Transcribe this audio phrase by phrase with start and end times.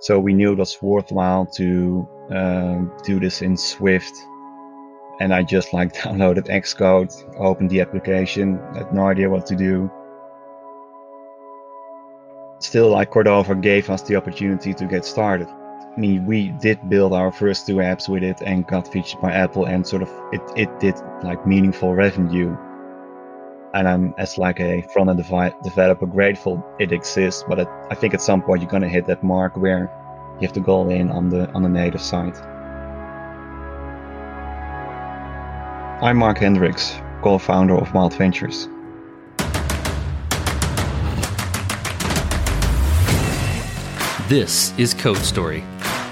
[0.00, 4.14] So we knew it was worthwhile to uh, do this in Swift.
[5.20, 9.90] And I just like downloaded Xcode, opened the application, had no idea what to do.
[12.58, 15.48] Still, like Cordova gave us the opportunity to get started.
[15.48, 19.32] I mean, we did build our first two apps with it and got featured by
[19.32, 22.56] Apple, and sort of it, it did like meaningful revenue.
[23.76, 25.18] And I'm as like a front end
[25.62, 29.22] developer grateful it exists, but it, I think at some point you're gonna hit that
[29.22, 29.92] mark where
[30.40, 32.34] you have to go in on the on the native side.
[36.02, 38.66] I'm Mark Hendriks, co-founder of Wild Ventures.
[44.30, 45.62] This is Code Story,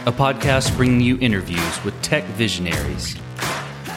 [0.05, 3.17] a podcast bringing you interviews with tech visionaries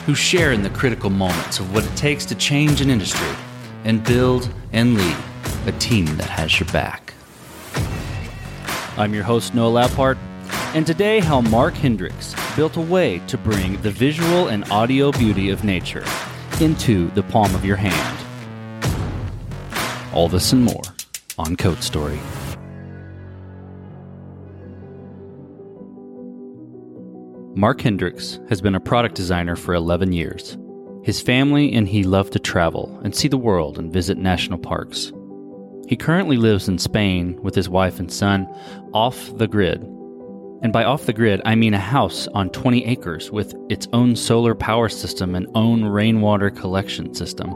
[0.05, 3.27] who share in the critical moments of what it takes to change an industry
[3.87, 5.15] and build and lead
[5.65, 7.13] a team that has your back.
[8.97, 10.17] I'm your host, Noah Labhart,
[10.75, 15.49] and today, how Mark Hendriks built a way to bring the visual and audio beauty
[15.49, 16.03] of nature
[16.59, 18.25] into the palm of your hand.
[20.13, 20.83] All this and more
[21.37, 22.19] on Code Story.
[27.55, 30.57] Mark Hendriks has been a product designer for 11 years.
[31.07, 35.13] His family and he love to travel and see the world and visit national parks.
[35.87, 38.45] He currently lives in Spain with his wife and son
[38.93, 39.81] off the grid.
[40.61, 44.17] And by off the grid, I mean a house on 20 acres with its own
[44.17, 47.51] solar power system and own rainwater collection system.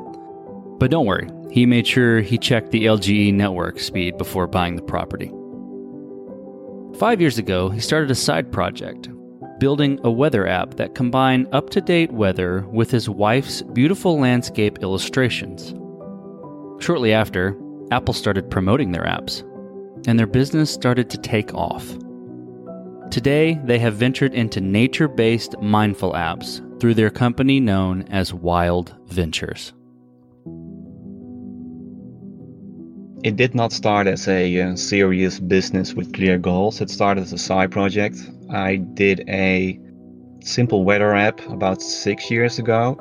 [0.80, 4.82] But don't worry, he made sure he checked the LGE network speed before buying the
[4.82, 5.30] property.
[6.98, 9.10] Five years ago, he started a side project
[9.62, 14.80] building a weather app that combined up to date weather with his wife's beautiful landscape
[14.82, 15.76] illustrations.
[16.84, 17.56] Shortly after,
[17.92, 19.44] Apple started promoting their apps,
[20.08, 21.88] and their business started to take off.
[23.12, 28.96] Today, they have ventured into nature based mindful apps through their company known as Wild
[29.10, 29.74] Ventures.
[33.24, 36.82] It did not start as a uh, serious business with clear goals.
[36.82, 38.18] It started as a side project.
[38.52, 39.80] I did a
[40.44, 42.98] simple weather app about six years ago,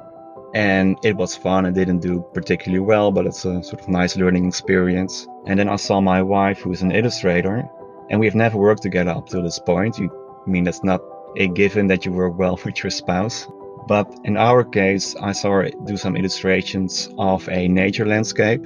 [0.55, 1.67] and it was fun.
[1.67, 5.27] It didn't do particularly well, but it's a sort of nice learning experience.
[5.47, 7.69] And then I saw my wife, who is an illustrator,
[8.11, 9.99] and we've never worked together up to this point.
[9.99, 10.11] You,
[10.47, 11.01] I mean, that's not
[11.37, 13.47] a given that you work well with your spouse.
[13.89, 18.65] But in our case, I saw her do some illustrations of a nature landscape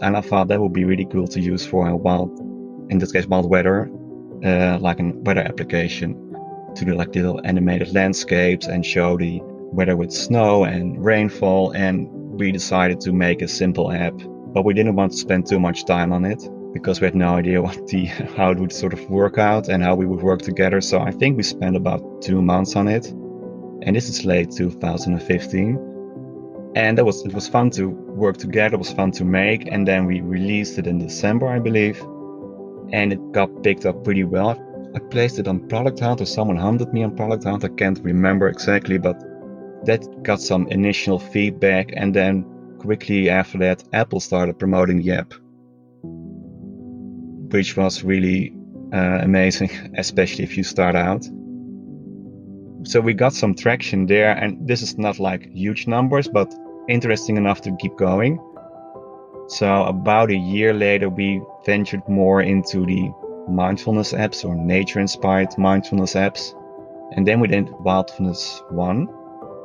[0.00, 2.38] and I thought that would be really cool to use for a wild,
[2.90, 3.90] in this case, wild weather,
[4.44, 6.36] uh, like a weather application
[6.74, 11.70] to do like little animated landscapes and show the weather with snow and rainfall.
[11.72, 14.14] And we decided to make a simple app,
[14.52, 17.36] but we didn't want to spend too much time on it because we had no
[17.36, 18.06] idea what the
[18.36, 20.80] how it would sort of work out and how we would work together.
[20.80, 23.06] So I think we spent about two months on it,
[23.82, 25.94] and this is late 2015
[26.76, 29.86] and that was it was fun to work together it was fun to make and
[29.86, 32.04] then we released it in december i believe
[32.92, 34.60] and it got picked up pretty well.
[34.94, 37.98] I placed it on product hunt or someone hunted me on product hunt i can't
[38.04, 39.20] remember exactly but
[39.84, 41.92] that got some initial feedback.
[41.96, 42.44] And then
[42.78, 45.32] quickly after that apple started promoting the app
[47.52, 48.54] which was really
[48.92, 51.24] uh, amazing especially if you start out.
[52.84, 54.32] So we got some traction there.
[54.32, 56.54] And this is not like huge numbers but
[56.88, 58.38] interesting enough to keep going.
[59.46, 63.10] So about a year later, we ventured more into the
[63.48, 66.54] mindfulness apps or nature-inspired mindfulness apps.
[67.12, 69.08] And then we did Wildfulness 1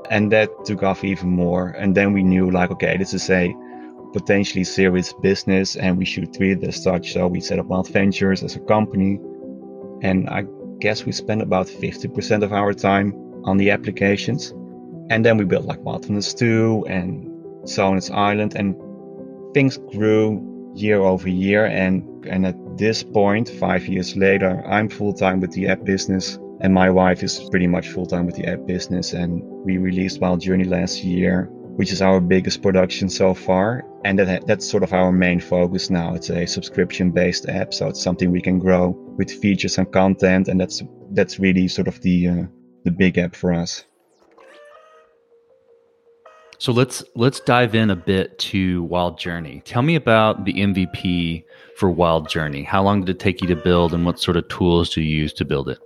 [0.10, 1.70] and that took off even more.
[1.70, 3.56] And then we knew like, okay, this is a
[4.12, 7.14] potentially serious business and we should treat it as such.
[7.14, 9.20] So we set up Wild Ventures as a company.
[10.02, 10.46] And I
[10.80, 13.14] guess we spent about 50% of our time
[13.46, 14.52] on the applications.
[15.10, 17.28] And then we built like Wildfulness 2 and
[17.64, 18.76] Sonus Island, and
[19.54, 21.66] things grew year over year.
[21.66, 26.40] And, and at this point, five years later, I'm full time with the app business,
[26.62, 29.14] and my wife is pretty much full time with the app business.
[29.14, 33.84] And we released Wild Journey last year, which is our biggest production so far.
[34.06, 36.14] And that, that's sort of our main focus now.
[36.14, 40.48] It's a subscription based app, so it's something we can grow with features and content,
[40.48, 40.82] and that's
[41.12, 42.44] that's really sort of the uh,
[42.86, 43.84] the big app for us.
[46.60, 49.62] So let's let's dive in a bit to Wild Journey.
[49.64, 51.46] Tell me about the MVP
[51.78, 52.64] for Wild Journey.
[52.64, 55.22] How long did it take you to build, and what sort of tools do you
[55.22, 55.80] use to build it?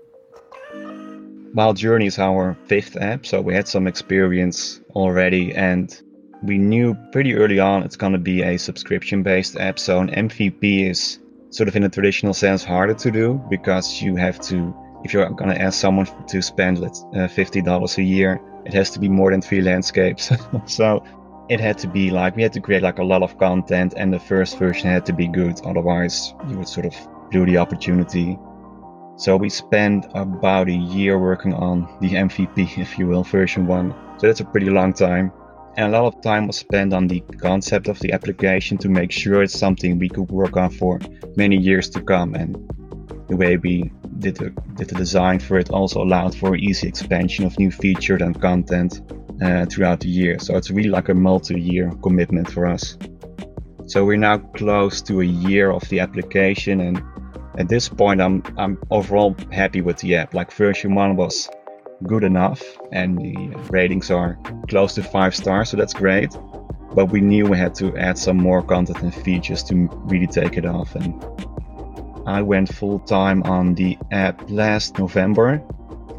[1.54, 6.02] Wild Journey is our fifth app, so we had some experience already, and
[6.42, 9.78] we knew pretty early on it's going to be a subscription-based app.
[9.78, 11.20] So an MVP is
[11.52, 15.30] sort of in a traditional sense harder to do because you have to if you're
[15.30, 19.10] going to ask someone to spend let's uh, $50 a year it has to be
[19.10, 20.32] more than three landscapes.
[20.66, 21.04] So
[21.50, 24.14] it had to be like we had to create like a lot of content and
[24.14, 25.60] the first version had to be good.
[25.66, 26.96] Otherwise you would sort of
[27.34, 28.38] lose the opportunity.
[29.18, 33.94] So we spent about a year working on the mvp if you will version one.
[34.18, 35.32] So that's a pretty long time.
[35.76, 39.12] And a lot of time was spent on the concept of the application to make
[39.12, 41.00] sure it's something we could work on for
[41.36, 42.36] many years to come.
[42.36, 42.56] And
[43.28, 47.46] the way we did the, did the design for it also allowed for easy expansion
[47.46, 49.02] of new features and content
[49.42, 50.40] uh, throughout the year.
[50.40, 52.98] So it's really like a multi-year commitment for us.
[53.86, 57.04] So we're now close to a year of the application and
[57.58, 60.34] at this point I'm I'm overall happy with the app.
[60.34, 61.50] Like version one was
[62.04, 62.62] good enough
[62.92, 64.40] and the ratings are
[64.70, 66.36] close to five stars, so that's great.
[66.96, 70.58] But we knew we had to add some more content and features to really take
[70.58, 70.96] it off.
[70.96, 71.24] And
[72.26, 75.62] I went full time on the app last November.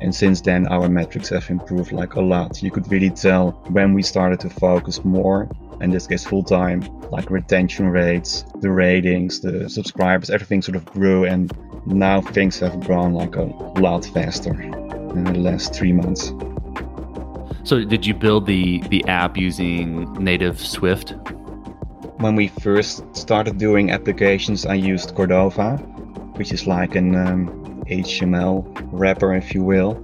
[0.01, 2.63] And since then, our metrics have improved like a lot.
[2.63, 5.49] You could really tell when we started to focus more,
[5.81, 10.85] in this case, full time, like retention rates, the ratings, the subscribers, everything sort of
[10.85, 11.25] grew.
[11.25, 11.51] And
[11.87, 13.45] now things have grown like a
[13.81, 16.33] lot faster in the last three months.
[17.63, 21.15] So, did you build the the app using native Swift?
[22.19, 25.83] When we first started doing applications, I used Cordova,
[26.37, 29.95] which is like an um, HTML wrapper, if you will.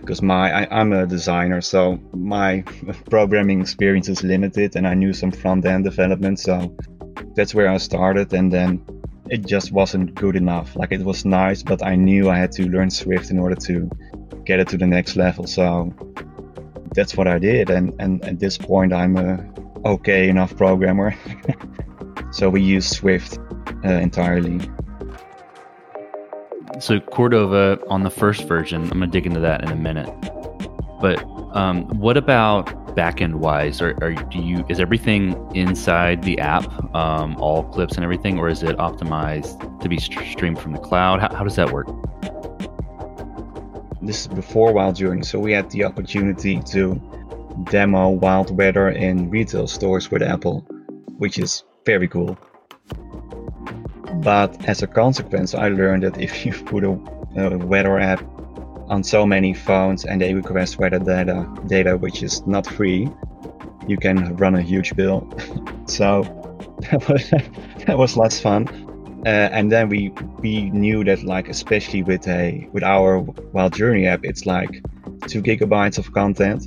[0.00, 2.62] Because my I, I'm a designer, so my
[3.10, 6.74] programming experience is limited, and I knew some front end development, so
[7.36, 8.32] that's where I started.
[8.32, 8.84] And then
[9.30, 10.76] it just wasn't good enough.
[10.76, 13.90] Like it was nice, but I knew I had to learn Swift in order to
[14.44, 15.46] get it to the next level.
[15.46, 15.92] So
[16.94, 17.70] that's what I did.
[17.70, 19.44] And, and at this point, I'm a
[19.84, 21.14] okay enough programmer.
[22.30, 23.38] so we use Swift
[23.84, 24.60] uh, entirely.
[26.80, 30.08] So Cordova on the first version, I'm gonna dig into that in a minute.
[31.00, 31.22] But
[31.54, 32.66] um, what about
[32.96, 33.80] backend wise?
[33.80, 38.48] Are, are do you is everything inside the app, um, all clips and everything, or
[38.48, 41.20] is it optimized to be streamed from the cloud?
[41.20, 41.88] How, how does that work?
[44.02, 47.00] this is before Wild Journey, so we had the opportunity to
[47.70, 50.60] demo Wild Weather in retail stores with Apple,
[51.18, 52.36] which is very cool.
[54.14, 56.90] But as a consequence, I learned that if you put a,
[57.36, 58.22] a weather app
[58.88, 63.08] on so many phones and they request weather data, data which is not free,
[63.86, 65.28] you can run a huge bill.
[65.86, 66.22] so
[66.90, 67.30] that was,
[67.86, 68.68] that was less fun.
[69.24, 74.04] Uh, and then we we knew that like especially with a with our Wild Journey
[74.04, 74.82] app, it's like
[75.28, 76.66] two gigabytes of content,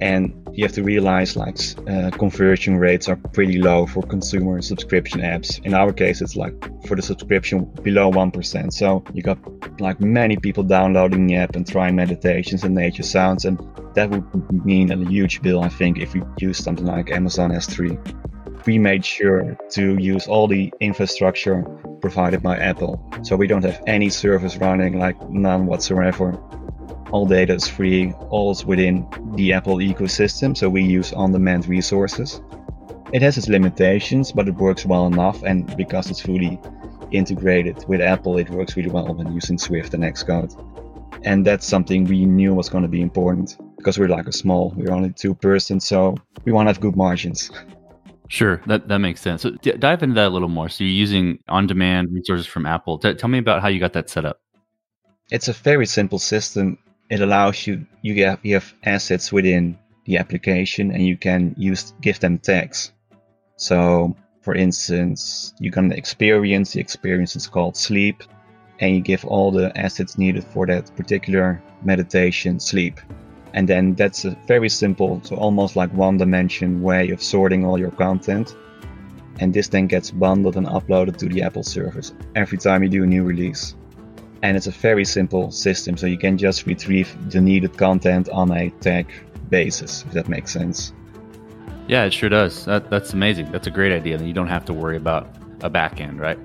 [0.00, 1.58] and you have to realize like
[1.88, 5.64] uh, conversion rates are pretty low for consumer subscription apps.
[5.64, 6.54] In our case, it's like
[6.86, 8.74] for the subscription below one percent.
[8.74, 9.38] So you got
[9.80, 13.58] like many people downloading the app and trying meditations and nature sounds, and
[13.94, 17.98] that would mean a huge bill, I think, if we use something like Amazon S3
[18.66, 21.62] we made sure to use all the infrastructure
[22.00, 23.04] provided by Apple.
[23.22, 26.38] So we don't have any service running, like none whatsoever.
[27.12, 29.06] All data is free, all is within
[29.36, 32.40] the Apple ecosystem, so we use on demand resources.
[33.12, 36.58] It has its limitations, but it works well enough, and because it's fully
[37.10, 40.52] integrated with Apple, it works really well when using Swift and Xcode.
[41.24, 44.72] And that's something we knew was going to be important because we're like a small,
[44.74, 47.50] we're only two person, so we want to have good margins.
[48.28, 49.42] Sure, that that makes sense.
[49.42, 50.70] So d- dive into that a little more.
[50.70, 52.98] So you're using on-demand resources from Apple.
[52.98, 54.40] T- tell me about how you got that set up.
[55.30, 56.78] It's a very simple system.
[57.12, 59.76] It allows you you get you have assets within
[60.06, 62.92] the application and you can use give them tags.
[63.56, 68.22] So, for instance, you can experience the experience is called sleep,
[68.80, 72.98] and you give all the assets needed for that particular meditation sleep.
[73.52, 77.78] And then that's a very simple, so almost like one dimension way of sorting all
[77.78, 78.56] your content.
[79.38, 83.02] And this then gets bundled and uploaded to the Apple service every time you do
[83.02, 83.74] a new release.
[84.42, 88.50] And it's a very simple system, so you can just retrieve the needed content on
[88.50, 89.06] a tag
[89.48, 90.92] basis, if that makes sense.
[91.86, 92.64] Yeah, it sure does.
[92.64, 93.52] That, that's amazing.
[93.52, 94.18] That's a great idea.
[94.18, 95.28] Then you don't have to worry about
[95.62, 96.38] a backend, right?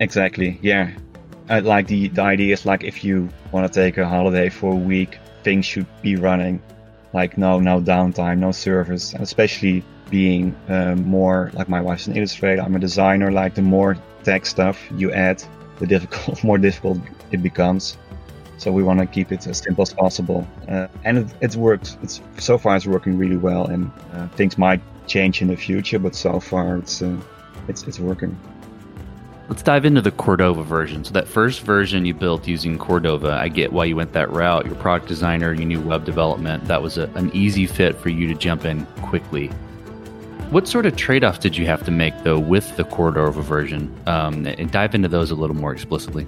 [0.00, 0.58] Exactly.
[0.62, 0.90] Yeah.
[1.48, 4.72] I like the, the idea is like if you want to take a holiday for
[4.72, 6.60] a week, things should be running.
[7.12, 12.16] Like no no downtime, no service, and especially being um, more like my wife's an
[12.16, 12.62] illustrator.
[12.62, 13.30] I'm a designer.
[13.30, 15.42] Like the more tech stuff you add,
[15.78, 16.98] the difficult more difficult
[17.30, 17.96] it becomes.
[18.58, 21.98] So we want to keep it as simple as possible, uh, and it, it's worked.
[22.02, 25.98] It's so far it's working really well, and uh, things might change in the future,
[25.98, 27.16] but so far it's uh,
[27.68, 28.38] it's it's working.
[29.48, 31.04] Let's dive into the Cordova version.
[31.04, 34.66] So that first version you built using Cordova, I get why you went that route.
[34.66, 36.64] You're product designer, you knew web development.
[36.64, 39.52] That was a, an easy fit for you to jump in quickly.
[40.50, 43.92] What sort of trade-offs did you have to make though with the Cordova version?
[44.06, 46.24] Um, and dive into those a little more explicitly.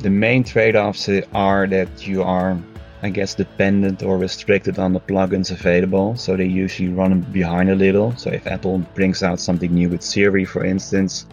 [0.00, 2.58] The main trade-offs are that you are,
[3.02, 6.16] I guess, dependent or restricted on the plugins available.
[6.16, 8.16] So they usually run behind a little.
[8.16, 11.26] So if Apple brings out something new with Siri, for instance,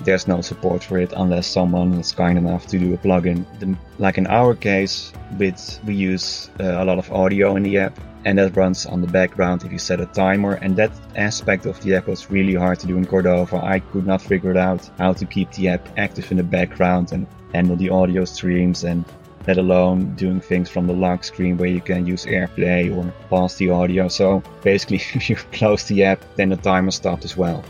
[0.00, 3.44] there's no support for it unless someone is kind enough to do a plugin.
[3.60, 7.78] The, like in our case, with we use uh, a lot of audio in the
[7.78, 10.54] app, and that runs on the background if you set a timer.
[10.54, 13.56] And that aspect of the app was really hard to do in Cordova.
[13.56, 17.26] I could not figure out how to keep the app active in the background and
[17.52, 19.04] handle the audio streams and
[19.46, 23.56] let alone doing things from the lock screen where you can use AirPlay or pause
[23.56, 24.08] the audio.
[24.08, 27.62] So basically, if you close the app, then the timer stopped as well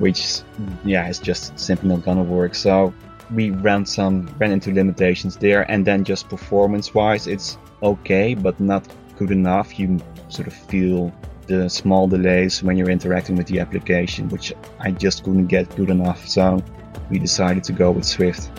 [0.00, 0.40] which
[0.84, 2.54] yeah is just simply not gonna work.
[2.54, 2.92] So
[3.32, 8.58] we ran some ran into limitations there, and then just performance wise, it's okay, but
[8.58, 8.82] not
[9.16, 9.78] good enough.
[9.78, 11.12] You sort of feel
[11.46, 15.90] the small delays when you're interacting with the application, which I just couldn't get good
[15.90, 16.26] enough.
[16.28, 16.62] So
[17.10, 18.50] we decided to go with Swift.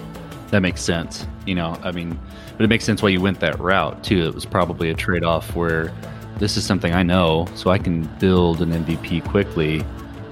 [0.51, 1.25] That makes sense.
[1.45, 2.19] You know, I mean,
[2.57, 4.27] but it makes sense why you went that route too.
[4.27, 5.93] It was probably a trade off where
[6.38, 9.83] this is something I know, so I can build an MVP quickly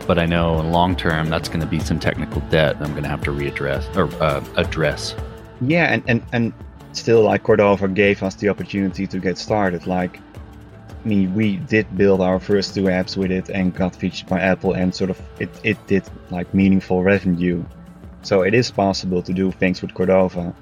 [0.10, 3.04] but I know in long term that's going to be some technical debt I'm going
[3.04, 5.16] to have to readdress or uh, address.
[5.62, 6.51] Yeah, and, and and
[6.94, 9.86] still, like Cordova gave us the opportunity to get started.
[9.86, 14.28] Like, I mean, we did build our first two apps with it and got featured
[14.28, 17.63] by Apple, and sort of it it did like meaningful revenue.
[18.24, 20.56] So it is possible to do things with Cordova.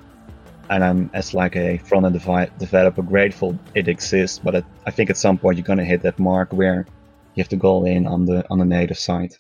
[0.70, 2.16] And I'm, as like a front-end
[2.60, 4.40] developer, grateful it exists.
[4.44, 6.86] But I think at some point you're gonna hit that mark where
[7.38, 9.34] you have to go in on the on the native side.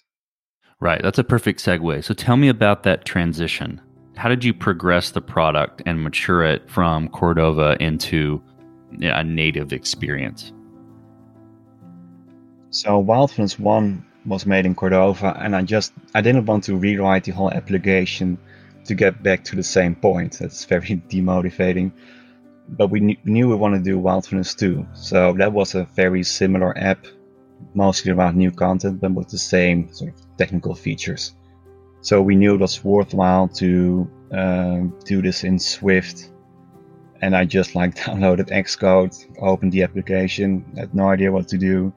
[0.80, 2.04] Right, that's a perfect segue.
[2.04, 3.82] So tell me about that transition.
[4.16, 8.42] How did you progress the product and mature it from Cordova into
[9.02, 10.54] a native experience?
[12.70, 17.24] So Wildfulness 1 was made in Cordova and I just I didn't want to rewrite
[17.24, 18.38] the whole application
[18.86, 20.38] to get back to the same point.
[20.40, 21.92] That's very demotivating.
[22.70, 24.86] But we knew we wanted to do Wildfulness 2.
[24.94, 27.08] So that was a very similar app
[27.74, 31.34] mostly around new content, but with the same sort of technical features.
[32.02, 36.32] So we knew it was worthwhile to um, do this in Swift.
[37.22, 41.94] And I just like downloaded Xcode, opened the application, had no idea what to do,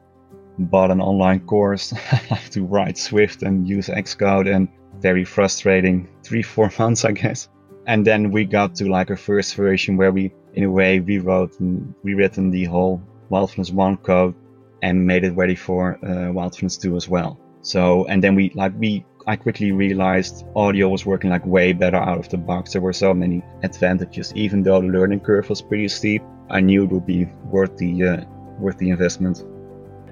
[0.59, 1.93] bought an online course
[2.50, 7.49] to write Swift and use Xcode, and very frustrating three, four months, I guess.
[7.87, 11.59] And then we got to like a first version where we, in a way, rewrote
[11.61, 14.35] and rewritten the whole Wildfulness 1 code
[14.83, 17.39] and made it ready for uh, Wildfulness 2 as well.
[17.63, 21.99] So, and then we like we I quickly realized audio was working like way better
[21.99, 22.73] out of the box.
[22.73, 26.23] There were so many advantages, even though the learning curve was pretty steep.
[26.49, 28.25] I knew it would be worth the uh,
[28.59, 29.45] worth the investment.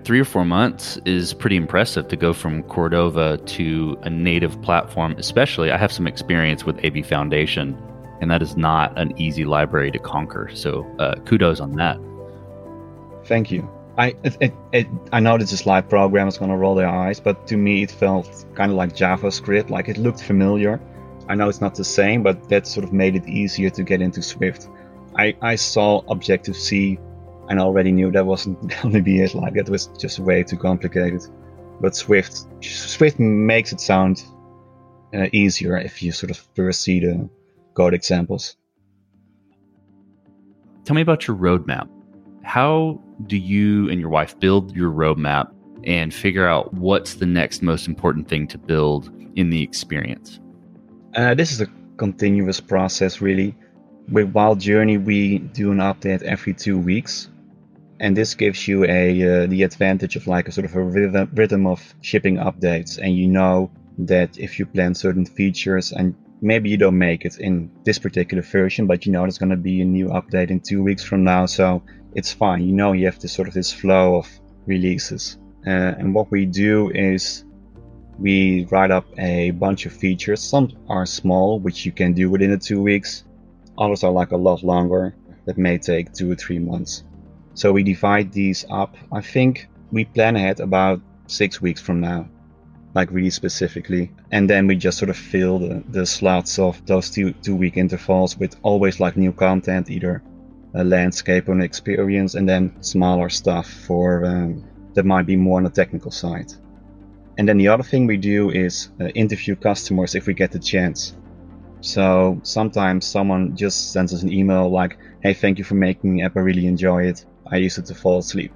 [0.05, 5.15] Three or four months is pretty impressive to go from Cordova to a native platform.
[5.19, 7.77] Especially, I have some experience with AV Foundation,
[8.21, 10.51] and that is not an easy library to conquer.
[10.55, 11.99] So, uh, kudos on that.
[13.25, 13.69] Thank you.
[13.99, 17.57] I it, it, I know this is live programmers gonna roll their eyes, but to
[17.57, 19.71] me it felt kind of like JavaScript.
[19.71, 20.81] Like it looked familiar.
[21.29, 24.01] I know it's not the same, but that sort of made it easier to get
[24.01, 24.69] into Swift.
[25.17, 26.99] I, I saw Objective C
[27.49, 29.35] and already knew that wasn't gonna be it.
[29.35, 31.23] Like it was just way too complicated.
[31.81, 34.23] But Swift Swift makes it sound
[35.13, 37.29] uh, easier if you sort of first see the
[37.75, 38.57] code examples.
[40.85, 41.89] Tell me about your roadmap.
[42.49, 45.53] How do you and your wife build your roadmap
[45.85, 50.41] and figure out what's the next most important thing to build in the experience?
[51.15, 51.67] Uh, this is a
[51.99, 53.55] continuous process, really.
[54.11, 57.29] With Wild Journey, we do an update every two weeks,
[58.01, 61.31] and this gives you a uh, the advantage of like a sort of a rhythm,
[61.35, 66.71] rhythm of shipping updates, and you know that if you plan certain features and maybe
[66.71, 69.83] you don't make it in this particular version, but you know there's going to be
[69.83, 71.83] a new update in two weeks from now, so
[72.15, 72.63] it's fine.
[72.63, 74.29] You know, you have this sort of this flow of
[74.67, 75.39] releases.
[75.67, 77.45] Uh, and what we do is
[78.19, 80.43] we write up a bunch of features.
[80.43, 83.25] Some are small, which you can do within the two weeks.
[83.77, 85.15] Others are like a lot longer,
[85.49, 87.05] that may take two or three months.
[87.55, 88.95] So we divide these up.
[89.11, 92.29] I think we plan ahead about six weeks from now,
[92.95, 94.13] like really specifically.
[94.31, 97.79] And then we just sort of fill the, the slots of those two two week
[97.79, 100.23] intervals with always like new content, either
[100.79, 105.59] a landscape or an experience, and then smaller stuff for um, that might be more
[105.59, 106.53] on the technical side.
[107.37, 110.59] And then the other thing we do is uh, interview customers if we get the
[110.59, 111.15] chance.
[111.81, 116.23] So sometimes someone just sends us an email like, hey, thank you for making the
[116.23, 116.37] app.
[116.37, 117.25] I really enjoy it.
[117.47, 118.53] I use it to fall asleep.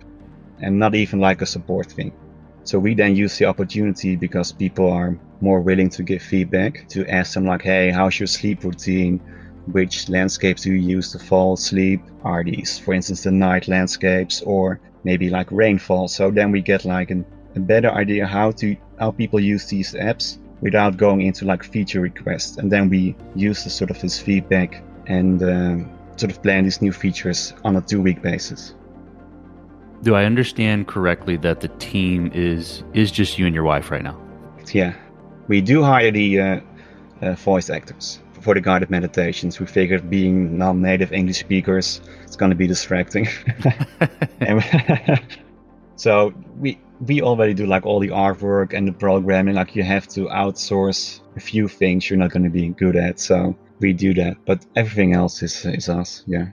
[0.58, 2.12] And not even like a support thing.
[2.64, 7.06] So we then use the opportunity because people are more willing to give feedback to
[7.08, 9.20] ask them like, hey, how's your sleep routine?
[9.66, 12.02] Which landscapes do you use to fall asleep?
[12.24, 16.08] Are these, for instance, the night landscapes or maybe like rainfall?
[16.08, 19.94] So then we get like an, a better idea how to how people use these
[19.94, 22.56] apps without going into like feature requests.
[22.56, 26.82] And then we use the sort of this feedback and um, sort of plan these
[26.82, 28.74] new features on a two week basis.
[30.02, 34.02] Do I understand correctly that the team is is just you and your wife right
[34.02, 34.20] now?
[34.72, 34.94] Yeah,
[35.46, 36.60] we do hire the uh,
[37.20, 39.60] uh, voice actors for the guided meditations.
[39.60, 43.28] We figured being non-native English speakers, it's going to be distracting.
[45.96, 49.54] so we we already do like all the artwork and the programming.
[49.54, 53.18] Like you have to outsource a few things you're not going to be good at.
[53.20, 56.24] So we do that, but everything else is is us.
[56.26, 56.48] Yeah.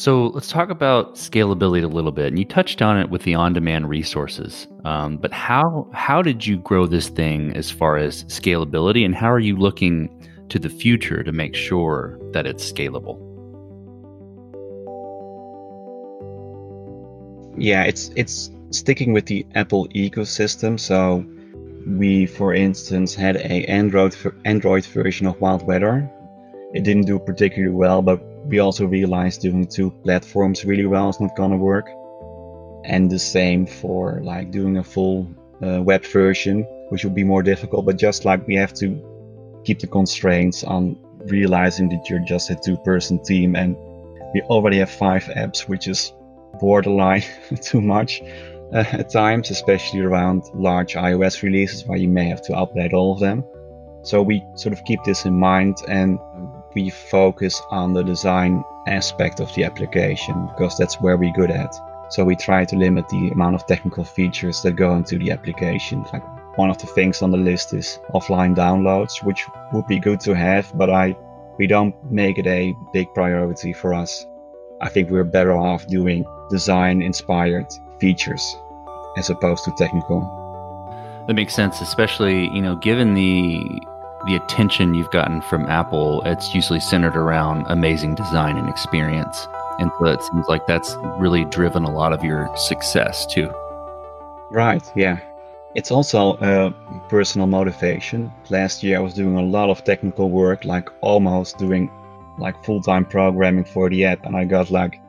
[0.00, 2.28] So let's talk about scalability a little bit.
[2.28, 4.66] And you touched on it with the on-demand resources.
[4.86, 9.30] Um, but how how did you grow this thing as far as scalability, and how
[9.30, 10.08] are you looking
[10.48, 13.18] to the future to make sure that it's scalable?
[17.58, 20.80] Yeah, it's it's sticking with the Apple ecosystem.
[20.80, 21.26] So
[21.86, 24.16] we, for instance, had a Android
[24.46, 26.10] Android version of Wild Weather.
[26.72, 31.20] It didn't do particularly well, but we also realized doing two platforms really well is
[31.20, 31.88] not gonna work.
[32.84, 35.28] And the same for like doing a full
[35.62, 37.86] uh, web version, which would be more difficult.
[37.86, 38.88] But just like we have to
[39.64, 43.76] keep the constraints on realizing that you're just a two-person team, and
[44.34, 46.12] we already have five apps, which is
[46.58, 47.22] borderline
[47.62, 48.20] too much
[48.72, 53.12] uh, at times, especially around large iOS releases where you may have to update all
[53.12, 53.44] of them.
[54.02, 56.18] So we sort of keep this in mind and
[56.74, 61.74] we focus on the design aspect of the application because that's where we're good at.
[62.10, 66.04] So we try to limit the amount of technical features that go into the application.
[66.12, 66.24] Like
[66.58, 70.34] one of the things on the list is offline downloads, which would be good to
[70.34, 71.16] have, but I
[71.58, 74.24] we don't make it a big priority for us.
[74.80, 77.66] I think we're better off doing design inspired
[77.98, 78.56] features
[79.18, 80.20] as opposed to technical.
[81.26, 83.62] That makes sense, especially, you know, given the
[84.26, 89.48] the attention you've gotten from Apple, it's usually centered around amazing design and experience.
[89.78, 93.50] And so it seems like that's really driven a lot of your success too.
[94.50, 95.20] Right, yeah.
[95.74, 96.72] It's also a
[97.08, 98.32] personal motivation.
[98.50, 101.90] Last year I was doing a lot of technical work, like almost doing
[102.38, 105.00] like full-time programming for the app and I got like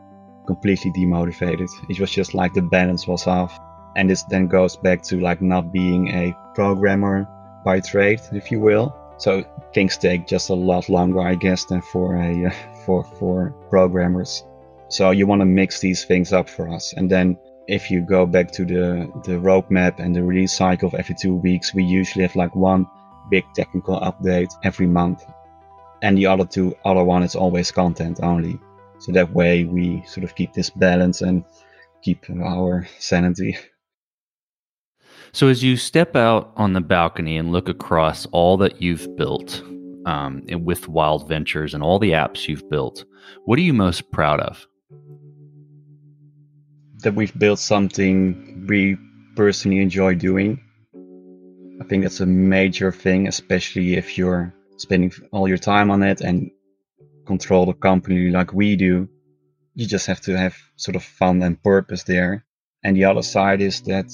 [0.46, 1.68] completely demotivated.
[1.90, 3.60] It was just like the balance was off.
[3.96, 7.28] And this then goes back to like not being a programmer
[7.66, 8.96] by trade, if you will.
[9.22, 12.52] So things take just a lot longer, I guess, than for a uh,
[12.86, 14.44] for for programmers.
[14.90, 18.26] So you want to mix these things up for us, and then if you go
[18.26, 22.24] back to the the roadmap and the release cycle of every two weeks, we usually
[22.24, 22.88] have like one
[23.30, 25.24] big technical update every month,
[26.02, 28.60] and the other two other one is always content only.
[28.98, 31.44] So that way we sort of keep this balance and
[32.02, 33.56] keep our sanity.
[35.34, 39.64] So, as you step out on the balcony and look across all that you've built
[40.06, 43.06] um, with Wild Ventures and all the apps you've built,
[43.46, 44.68] what are you most proud of?
[47.04, 48.98] That we've built something we
[49.36, 50.60] personally enjoy doing.
[51.82, 56.20] I think that's a major thing, especially if you're spending all your time on it
[56.20, 56.52] and
[57.26, 59.08] control the company like we do.
[59.76, 62.46] You just have to have sort of fun and purpose there.
[62.84, 64.12] And the other side is that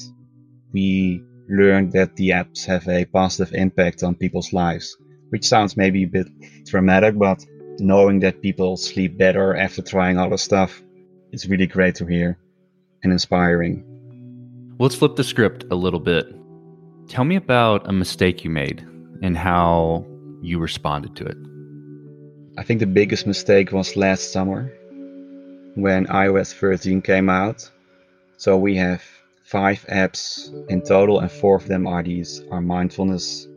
[0.78, 4.96] we learned that the apps have a positive impact on people's lives,
[5.32, 6.28] which sounds maybe a bit
[6.66, 7.44] dramatic, but
[7.80, 10.84] knowing that people sleep better after trying other stuff
[11.32, 12.38] is really great to hear
[13.02, 13.76] and inspiring.
[14.78, 16.26] Let's flip the script a little bit.
[17.08, 18.86] Tell me about a mistake you made
[19.24, 20.06] and how
[20.44, 21.38] you responded to it.
[22.60, 24.72] I think the biggest mistake was last summer
[25.74, 27.68] when iOS 13 came out.
[28.38, 29.02] So we have
[29.48, 33.48] five apps in total, and four of them are these are mindfulness,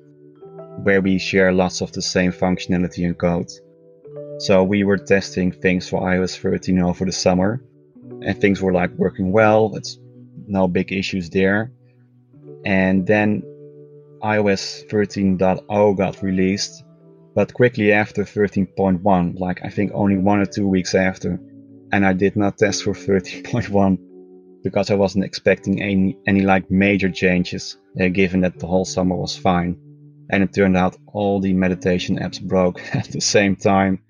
[0.84, 3.50] where we share lots of the same functionality and code.
[4.38, 7.60] So we were testing things for iOS 13 over the summer,
[8.22, 9.72] and things were like working well.
[9.74, 9.98] It's
[10.46, 11.72] no big issues there.
[12.64, 13.42] And then
[14.22, 16.84] iOS 13.0 got released,
[17.34, 21.40] but quickly after 13.1, like I think only one or two weeks after,
[21.90, 24.09] and I did not test for 13.1
[24.62, 29.16] because I wasn't expecting any, any like major changes, uh, given that the whole summer
[29.16, 29.76] was fine.
[30.30, 34.02] And it turned out all the meditation apps broke at the same time,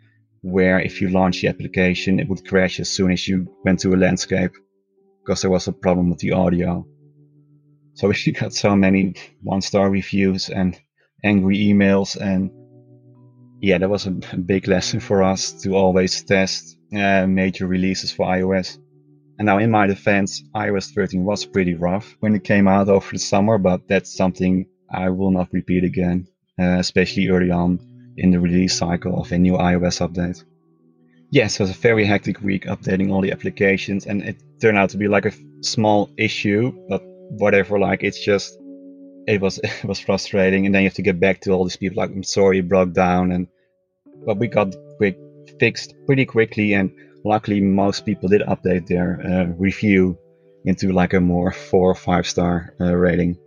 [0.43, 3.95] where if you launch the application, it would crash as soon as you went to
[3.95, 4.53] a landscape
[5.23, 6.87] because there was a problem with the audio.
[7.95, 10.79] So we got so many one star reviews and
[11.23, 12.51] angry emails and
[13.61, 18.27] yeah, that was a big lesson for us to always test uh, major releases for
[18.27, 18.79] iOS.
[19.41, 23.11] And now, in my defense, iOS 13 was pretty rough when it came out over
[23.11, 26.29] the summer, but that's something I will not repeat again,
[26.61, 27.81] uh, especially early on
[28.19, 30.45] in the release cycle of a new iOS update.
[31.31, 34.91] Yes, it was a very hectic week updating all the applications, and it turned out
[34.91, 37.03] to be like a small issue, but
[37.39, 37.79] whatever.
[37.79, 38.59] Like it's just
[39.27, 41.79] it was it was frustrating, and then you have to get back to all these
[41.79, 41.97] people.
[41.97, 43.47] Like I'm sorry, broke down, and
[44.27, 45.17] but we got quick
[45.59, 46.93] fixed pretty quickly, and
[47.25, 50.19] luckily most people did update their uh, review
[50.65, 53.39] into like a more four or five star uh, rating.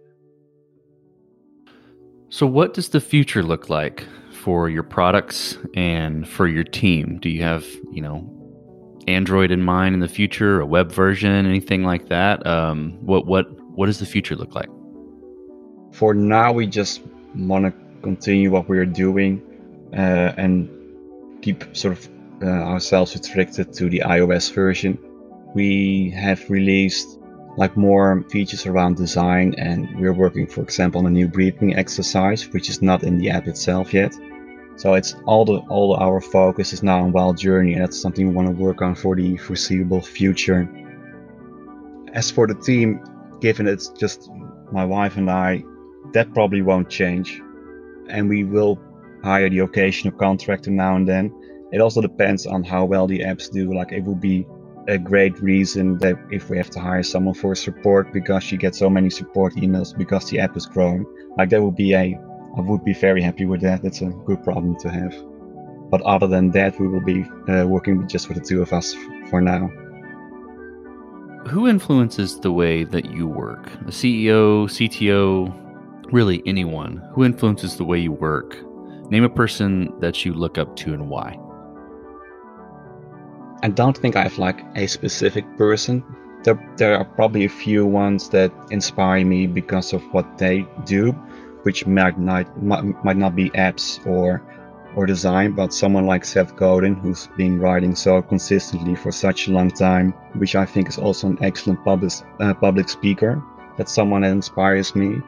[2.30, 7.20] So, what does the future look like for your products and for your team?
[7.22, 8.28] Do you have, you know,
[9.08, 12.46] Android in mind in the future, a web version, anything like that?
[12.48, 13.46] Um, what what
[13.78, 14.70] what does the future look like?
[15.92, 17.02] For now, we just
[17.36, 19.42] want to continue what we're doing
[19.94, 20.70] uh, and
[21.44, 22.10] keep sort of
[22.44, 24.98] uh, ourselves restricted to the iOS version.
[25.56, 27.20] We have released
[27.56, 32.50] like more features around design and we're working for example on a new breathing exercise
[32.50, 34.14] which is not in the app itself yet.
[34.76, 38.28] So it's all the all our focus is now on wild journey and that's something
[38.28, 40.68] we want to work on for the foreseeable future.
[42.14, 43.04] As for the team
[43.40, 44.30] given it's just
[44.72, 45.64] my wife and i
[46.14, 47.42] that probably won't change.
[48.10, 48.80] And we will
[49.24, 51.32] hire the occasional contractor now and then
[51.74, 53.74] it also depends on how well the apps do.
[53.74, 54.46] Like it would be
[54.88, 58.76] a great reason that if we have to hire someone for support because you get
[58.76, 61.06] so many support emails because the app is growing,
[61.38, 62.20] like that would be a
[62.56, 63.82] I would be very happy with that.
[63.82, 65.16] That's a good problem to have.
[65.90, 68.94] But other than that, we will be uh, working just with the two of us
[69.32, 69.68] for now.
[71.48, 73.72] Who influences the way that you work?
[73.86, 75.52] The CEO, CTO,
[76.12, 76.98] really anyone?
[77.14, 78.58] Who influences the way you work?
[79.10, 81.38] Name a person that you look up to and why.
[83.64, 86.04] I don't think I have like a specific person.
[86.44, 91.14] There, there are probably a few ones that inspire me because of what they do,
[91.64, 94.44] which might not might not be apps or
[94.98, 99.52] or design, but someone like Seth Godin, who's been writing so consistently for such a
[99.52, 103.42] long time, which I think is also an excellent public uh, public speaker.
[103.78, 105.22] That's someone that inspires me.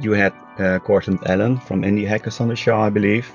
[0.00, 0.80] You had uh,
[1.26, 3.32] Allen from Indie Hackers on the show, I believe,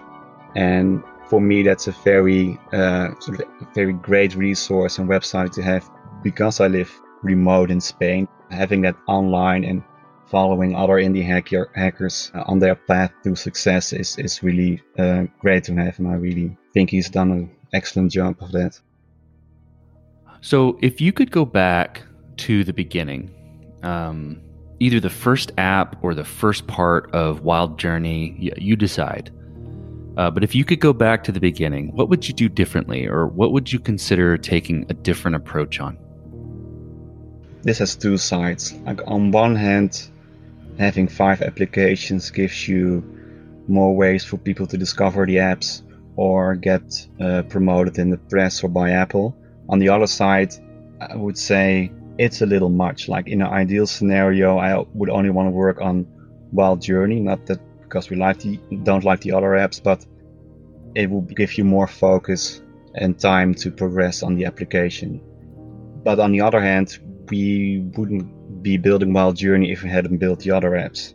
[0.54, 5.62] and for me, that's a very uh, sort of very great resource and website to
[5.62, 5.90] have
[6.24, 6.92] because I live
[7.24, 8.28] remote in Spain.
[8.50, 9.84] Having that online and
[10.28, 15.24] following other indie hacker, hackers uh, on their path to success is, is really uh,
[15.40, 18.80] great to have, and I really think he's done an excellent job of that.
[20.42, 22.04] So, if you could go back
[22.38, 23.34] to the beginning,
[23.84, 24.42] um,
[24.80, 29.32] either the first app or the first part of Wild Journey, you decide.
[30.18, 33.08] Uh, but if you could go back to the beginning, what would you do differently,
[33.08, 35.96] or what would you consider taking a different approach on?
[37.62, 38.74] This has two sides.
[38.86, 40.10] Like on one hand,
[40.80, 43.04] having five applications gives you
[43.68, 45.84] more ways for people to discover the apps
[46.16, 49.36] or get uh, promoted in the press or by Apple.
[49.70, 50.56] On the other side,
[51.00, 53.08] I would say it's a little much.
[53.08, 56.08] Like in an ideal scenario, I would only want to work on
[56.52, 60.06] Wild Journey, not that because we like the, don't like the other apps, but
[60.96, 62.62] it will give you more focus
[62.96, 65.22] and time to progress on the application.
[66.04, 66.98] But on the other hand,
[67.30, 71.14] we wouldn't be building Wild Journey if we hadn't built the other apps.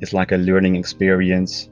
[0.00, 1.68] It's like a learning experience.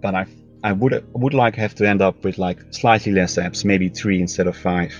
[0.00, 0.26] But I
[0.62, 4.20] I would would like have to end up with like slightly less apps, maybe three
[4.20, 4.94] instead of five.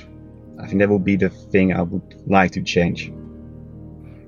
[0.61, 3.13] I think that would be the thing I would like to change.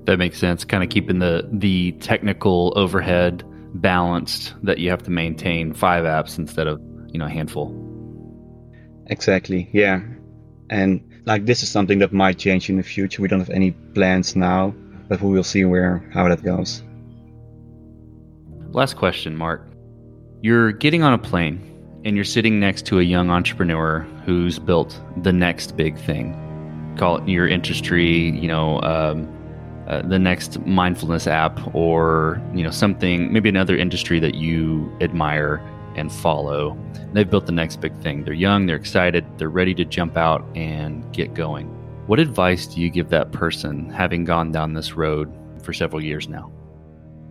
[0.05, 0.63] That makes sense.
[0.63, 3.43] Kind of keeping the the technical overhead
[3.75, 7.73] balanced that you have to maintain five apps instead of you know a handful.
[9.07, 10.01] Exactly yeah.
[10.69, 13.21] And like this is something that might change in the future.
[13.21, 14.73] We don't have any plans now
[15.07, 16.83] but we will see where how that goes.
[18.71, 19.65] Last question mark.
[20.41, 21.63] You're getting on a plane
[22.05, 26.35] and you're sitting next to a young entrepreneur who's built the next big thing.
[26.97, 29.27] Call it your industry you know um,
[29.87, 35.61] uh, the next mindfulness app or you know something maybe another industry that you admire
[35.95, 36.77] and follow
[37.13, 40.45] they've built the next big thing they're young they're excited they're ready to jump out
[40.55, 41.67] and get going
[42.07, 45.29] What advice do you give that person having gone down this road
[45.61, 46.49] for several years now?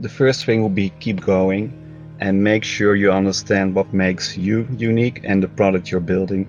[0.00, 1.72] The first thing will be keep going
[2.20, 6.46] and make sure you understand what makes you unique and the product you're building.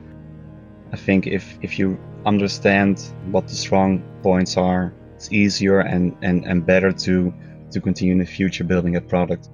[0.91, 2.99] I think if, if you understand
[3.31, 7.33] what the strong points are, it's easier and, and, and better to,
[7.71, 9.49] to continue in the future building a product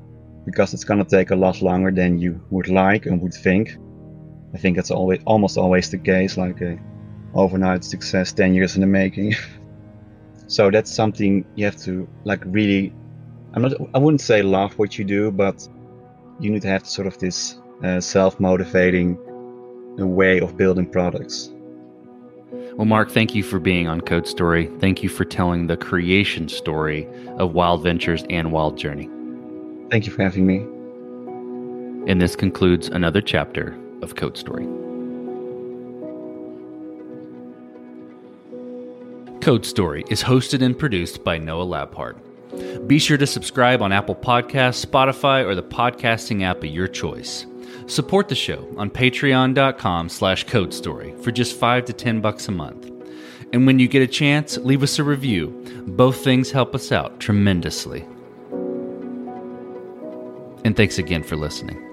[0.45, 3.77] because it's going to take a lot longer than you would like and would think.
[4.53, 6.77] I think that's always almost always the case, like a
[7.33, 9.35] overnight success, 10 years in the making.
[10.47, 12.93] so that's something you have to like really.
[13.53, 13.73] I'm not.
[13.93, 15.67] I wouldn't say love what you do, but
[16.39, 19.17] you need to have sort of this uh, self-motivating
[19.97, 21.51] way of building products.
[22.75, 24.65] Well, Mark, thank you for being on Code Story.
[24.79, 27.07] Thank you for telling the creation story
[27.37, 29.07] of Wild Ventures and Wild Journey.
[29.91, 30.57] Thank you for having me.
[32.11, 34.65] And this concludes another chapter of Code Story.
[39.41, 42.87] Code Story is hosted and produced by Noah Labhart.
[42.87, 47.45] Be sure to subscribe on Apple Podcasts, Spotify, or the podcasting app of your choice.
[47.87, 52.51] Support the show on patreon.com slash code story for just 5 to 10 bucks a
[52.51, 52.89] month.
[53.51, 55.49] And when you get a chance, leave us a review.
[55.85, 58.05] Both things help us out tremendously.
[60.65, 61.92] And thanks again for listening.